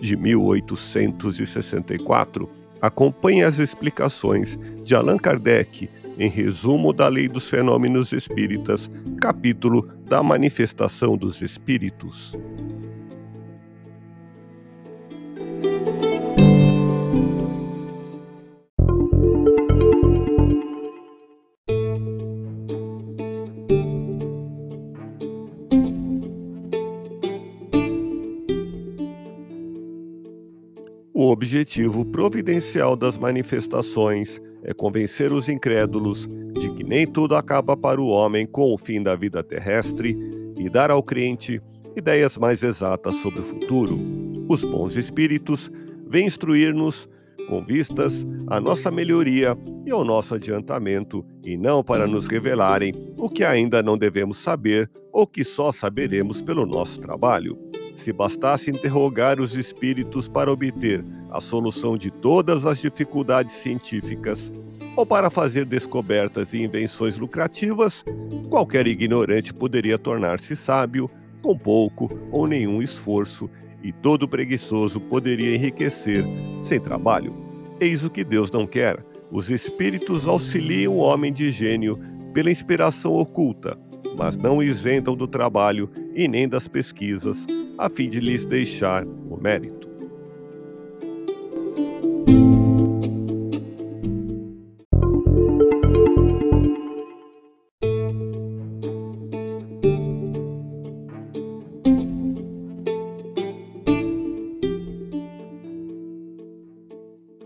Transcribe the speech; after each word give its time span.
de 0.00 0.16
1864. 0.16 2.48
Acompanhe 2.80 3.42
as 3.42 3.58
explicações 3.58 4.58
de 4.82 4.94
Allan 4.94 5.16
Kardec 5.16 5.88
em 6.18 6.28
Resumo 6.28 6.92
da 6.92 7.08
Lei 7.08 7.28
dos 7.28 7.48
Fenômenos 7.48 8.12
Espíritas, 8.12 8.90
capítulo 9.20 9.88
da 10.06 10.22
Manifestação 10.22 11.16
dos 11.16 11.42
Espíritos. 11.42 12.36
O 31.16 31.30
objetivo 31.30 32.04
providencial 32.04 32.96
das 32.96 33.16
manifestações 33.16 34.42
é 34.64 34.74
convencer 34.74 35.32
os 35.32 35.48
incrédulos 35.48 36.28
de 36.54 36.68
que 36.70 36.82
nem 36.82 37.06
tudo 37.06 37.36
acaba 37.36 37.76
para 37.76 38.00
o 38.00 38.08
homem 38.08 38.44
com 38.44 38.74
o 38.74 38.76
fim 38.76 39.00
da 39.00 39.14
vida 39.14 39.40
terrestre 39.40 40.18
e 40.58 40.68
dar 40.68 40.90
ao 40.90 41.04
crente 41.04 41.62
ideias 41.94 42.36
mais 42.36 42.64
exatas 42.64 43.14
sobre 43.22 43.42
o 43.42 43.44
futuro. 43.44 43.96
Os 44.48 44.64
bons 44.64 44.96
espíritos 44.96 45.70
vêm 46.08 46.26
instruir-nos 46.26 47.08
com 47.48 47.64
vistas 47.64 48.26
à 48.48 48.58
nossa 48.58 48.90
melhoria 48.90 49.56
e 49.86 49.92
ao 49.92 50.04
nosso 50.04 50.34
adiantamento, 50.34 51.24
e 51.44 51.56
não 51.56 51.84
para 51.84 52.08
nos 52.08 52.26
revelarem 52.26 52.92
o 53.16 53.28
que 53.28 53.44
ainda 53.44 53.84
não 53.84 53.96
devemos 53.96 54.38
saber 54.38 54.90
ou 55.12 55.28
que 55.28 55.44
só 55.44 55.70
saberemos 55.70 56.42
pelo 56.42 56.66
nosso 56.66 57.00
trabalho. 57.00 57.56
Se 57.94 58.12
bastasse 58.12 58.70
interrogar 58.70 59.40
os 59.40 59.54
espíritos 59.54 60.28
para 60.28 60.52
obter 60.52 61.04
a 61.30 61.40
solução 61.40 61.96
de 61.96 62.10
todas 62.10 62.66
as 62.66 62.80
dificuldades 62.80 63.54
científicas 63.56 64.52
ou 64.96 65.04
para 65.04 65.30
fazer 65.30 65.64
descobertas 65.64 66.52
e 66.52 66.62
invenções 66.62 67.18
lucrativas, 67.18 68.04
qualquer 68.48 68.86
ignorante 68.86 69.52
poderia 69.52 69.98
tornar-se 69.98 70.54
sábio 70.54 71.10
com 71.42 71.56
pouco 71.58 72.10
ou 72.30 72.46
nenhum 72.46 72.80
esforço, 72.80 73.50
e 73.82 73.92
todo 73.92 74.26
preguiçoso 74.26 74.98
poderia 74.98 75.54
enriquecer 75.54 76.24
sem 76.62 76.80
trabalho. 76.80 77.34
Eis 77.78 78.02
o 78.02 78.08
que 78.08 78.24
Deus 78.24 78.50
não 78.50 78.66
quer. 78.66 79.04
Os 79.30 79.50
espíritos 79.50 80.26
auxiliam 80.26 80.92
o 80.92 80.98
homem 80.98 81.32
de 81.32 81.50
gênio 81.50 81.98
pela 82.32 82.50
inspiração 82.50 83.12
oculta, 83.12 83.78
mas 84.16 84.36
não 84.36 84.62
isentam 84.62 85.16
do 85.16 85.26
trabalho 85.26 85.90
e 86.14 86.28
nem 86.28 86.48
das 86.48 86.68
pesquisas, 86.68 87.46
a 87.78 87.88
fim 87.88 88.08
de 88.08 88.20
lhes 88.20 88.44
deixar 88.44 89.04
o 89.04 89.36
mérito. 89.40 89.84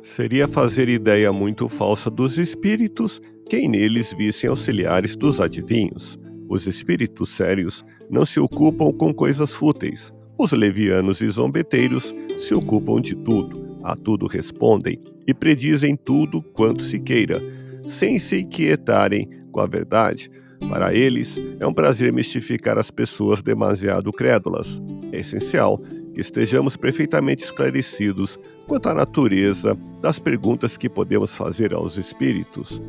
Seria 0.03 0.49
fazer 0.49 0.89
ideia 0.89 1.33
muito 1.33 1.69
falsa 1.69 2.11
dos 2.11 2.39
espíritos 2.39 3.23
quem 3.49 3.69
neles 3.69 4.13
vissem 4.13 4.51
auxiliares 4.51 5.15
dos 5.15 5.41
adivinhos. 5.41 6.19
Os 6.49 6.67
espíritos 6.67 7.29
sérios 7.31 7.85
não 8.11 8.25
se 8.25 8.41
ocupam 8.41 8.91
com 8.93 9.13
coisas 9.13 9.53
fúteis, 9.53 10.13
os 10.39 10.53
levianos 10.53 11.21
e 11.21 11.29
zombeteiros 11.29 12.15
se 12.39 12.55
ocupam 12.55 13.01
de 13.01 13.17
tudo, 13.17 13.81
a 13.83 13.97
tudo 13.97 14.27
respondem 14.27 15.01
e 15.27 15.35
predizem 15.35 15.97
tudo 15.97 16.41
quanto 16.41 16.83
se 16.83 17.01
queira, 17.01 17.43
sem 17.87 18.19
se 18.19 18.41
inquietarem 18.41 19.29
com 19.51 19.61
a 19.61 19.67
verdade. 19.67 20.31
Para 20.69 20.95
eles, 20.95 21.41
é 21.59 21.67
um 21.67 21.73
prazer 21.73 22.13
mistificar 22.13 22.79
as 22.79 22.91
pessoas 22.91 23.43
demasiado 23.43 24.13
crédulas. 24.13 24.81
É 25.11 25.19
essencial 25.19 25.79
que 26.15 26.21
estejamos 26.21 26.77
perfeitamente 26.77 27.45
esclarecidos 27.45 28.39
quanto 28.67 28.89
à 28.89 28.95
natureza 28.95 29.77
das 30.01 30.19
perguntas 30.21 30.77
que 30.77 30.89
podemos 30.89 31.35
fazer 31.35 31.75
aos 31.75 31.99
espíritos. 31.99 32.81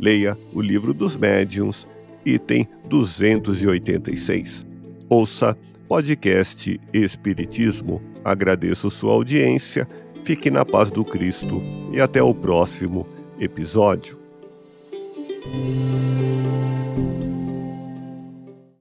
Leia 0.00 0.36
o 0.52 0.60
livro 0.60 0.92
dos 0.92 1.16
médiuns, 1.16 1.86
item 2.24 2.66
286. 2.88 4.66
Ouça 5.08 5.56
podcast 5.88 6.80
Espiritismo. 6.92 8.02
Agradeço 8.24 8.90
sua 8.90 9.12
audiência, 9.12 9.88
fique 10.22 10.50
na 10.50 10.64
paz 10.64 10.90
do 10.90 11.04
Cristo 11.04 11.62
e 11.92 12.00
até 12.00 12.22
o 12.22 12.34
próximo 12.34 13.06
episódio. 13.40 14.18